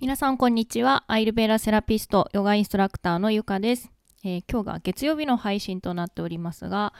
[0.00, 1.02] 皆さんこんにちは。
[1.08, 3.90] アイルベーラセラピスト、ヨガインストラクターのゆかです、
[4.22, 6.94] えー、今日が月曜日の配信となっておりますが、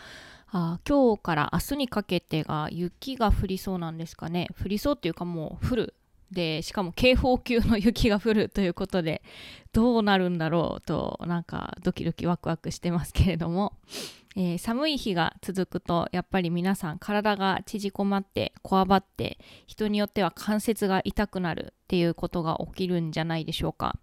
[0.48, 4.48] あ今日から明日にかけてが雪が降りそうなんですかね。
[4.60, 5.94] 降りそうっていうかもう降る。
[6.32, 9.22] で、しかも警報級の雪が降るということで、
[9.72, 13.74] どうなるんだろうと、なんかドキドキワクワクしてますけれども、
[14.40, 23.98] えー、寒い日が続くとやっぱり皆さん体が縮こまってこわばって人によっては関節が痛くなるっていうことが起きるんじゃないでしょうか。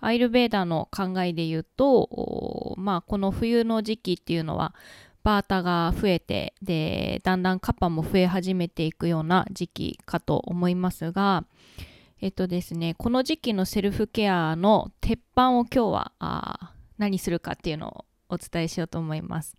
[0.00, 4.74] アイルベーダーの考えで言うと、まあ、この冬の時期っていうのは
[5.22, 11.44] バータが増えてでだんだんカッパも増え始めていくような時期かと思いますが
[12.20, 19.54] えっとですねこの時期のセルフケアの鉄板を今日は何するかっていうのをお伝えしようと思います。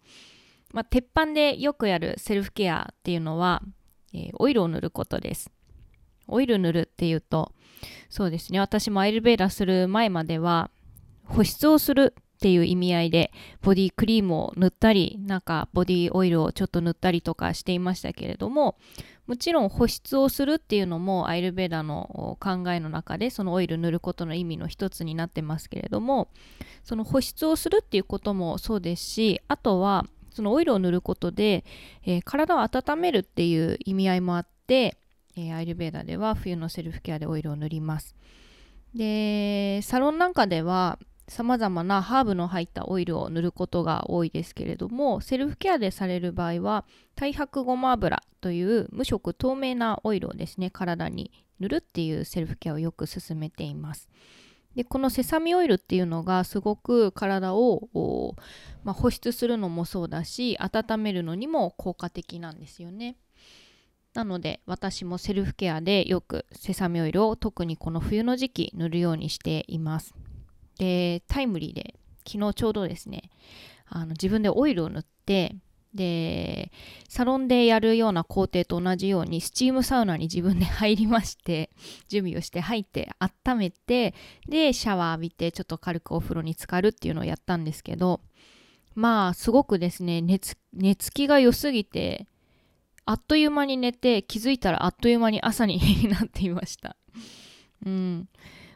[0.74, 3.62] まあ、鉄板でよくやるセルフケアっていうのは、
[4.14, 5.52] えー、オイルを塗ることです。
[6.28, 7.52] オイル塗るっていうと、
[8.10, 10.72] そうですね、私もアイルベーラする前までは、
[11.26, 18.78] 保湿をするっていう意味合いで、ボディクリームを塗ったり、なんかボディオイルをちょっと塗ったりとかしていましたけれども、
[19.28, 26.30] もちろん保湿をするっていうのもアイルベーダの考えの中でそのオイル塗ることの意味の一つになってますけれども
[26.84, 31.64] その保湿をするっていうこともそうですしあとはそのオイルを塗ることで、
[32.06, 34.98] えー、体を温めるっていう意味合いもあって、
[35.36, 38.16] えー、アイルベーダでは冬のセルフケアでオイルを塗ります。
[38.94, 54.10] でサロンなんかではさまざまなハーブの入ったオイルを塗ることが多いですけれどもセルフケアでされる場合は太白ごま油という無色透明なオイルをですね体に塗るっていうセルフケアをよく勧めています。
[54.76, 58.36] でこのセサミオイルっていうのがすごく体を、
[58.84, 63.16] まあ、保湿するのもそうだし温めるのにも効果的なんですよね。
[64.14, 70.14] なので私もセルフケアでよくセサミオイルを特にこの冬の時期塗るようにしています。
[70.78, 71.96] で、タイムリーで、
[72.28, 73.30] 昨日ちょうどですね、
[73.88, 75.56] あの自分でオイルを塗って、
[75.94, 76.72] で、
[77.08, 81.70] サロンでやるような工程と同じように、スチームサウナに自分で入りまして、
[82.10, 84.14] 準備をして入って温めて、
[84.48, 88.20] で、シャワー浴びて、ちょっと軽くお風呂に浸かるっていうのをやったんですけど、
[88.94, 92.28] まあ、すごくですね、寝つ寝つきが良すぎて、
[93.06, 96.98] あっという間に寝て、気づいたらあっという間に朝に なっていました。
[97.86, 98.30] うん。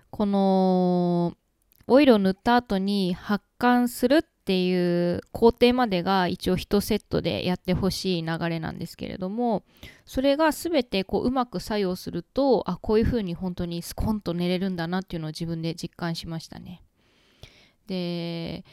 [0.09, 1.33] この、
[1.89, 9.63] オイルを塗った後に発汗するっていう工程までが一応1セットでやってほしい流れなんですけれども
[10.05, 16.81] それが全てこううまく作用するとあこういう風に本当にスコンと寝れるんだなっていうのを自分で実感しましたね。
[17.87, 18.63] で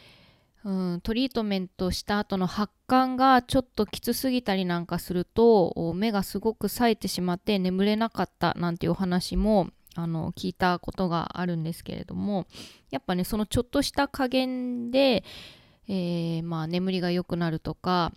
[0.64, 12.46] うん、トリートメントした後の発汗がちょっときつすぎたりなんかすると目がすごく冴えてしまって眠れなかったなんていうお話もあの聞いたことがあるんですけれども
[12.90, 15.24] やっぱねそのちょっとした加減で、
[15.88, 18.12] えー、まあ、眠りが良くなるとか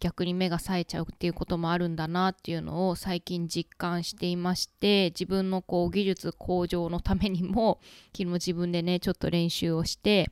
[0.00, 7.80] 逆に目が冴えちゃうっていうこともあるんだなっていうのを最近実感していまして自分のこう技術向上のためにも
[8.16, 10.30] 昨日自分でねちょっと練習をして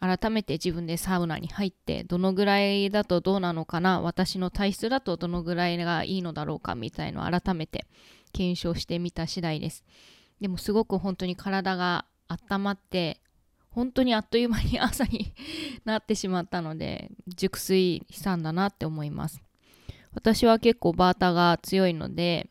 [0.00, 7.86] 改めて自分でサウナに入ってどのぐらいだとどうなのかな私の体質だとどのぐらいがいいのだろうかみたいのを改めて
[8.32, 9.84] 検証してみた次第です。
[10.40, 13.20] でもすごく本当に体が温まって
[13.70, 15.32] 本当にあっという間に朝に
[15.84, 19.42] なってしまったので熟睡したんだなって思います。
[20.14, 22.50] 私は結構バータが強いので、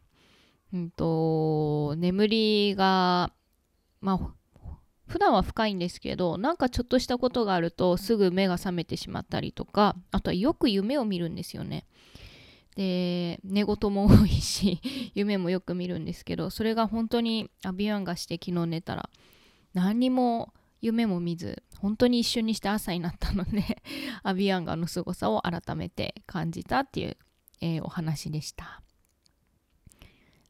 [0.74, 3.32] うんと、眠りが
[4.00, 4.64] まあ
[5.08, 11.86] 普段は深いんですけどなんかちょっとしたことがあるとすぐ目が覚めてしまったりとかあとはよく夢を見るんですよね。
[12.78, 14.80] で寝言も多いし
[15.16, 19.10] 夢もよく見るんですけどそれが本当にアビアンがして昨日寝たら
[19.74, 23.82] 何にも夢も見ず本当に一瞬にして朝になったので
[24.22, 27.18] アビアンガの凄さを改めて感じたっていう、
[27.62, 28.84] えー、お話でした。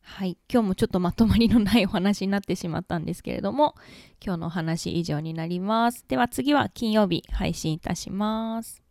[0.02, 0.38] はい。
[0.52, 3.76] 今日もちょっとまとまりのないお話になってしまったんですけれども
[4.24, 6.06] 今日のお話以上になります。
[6.08, 8.87] では次は金曜日配信いたします。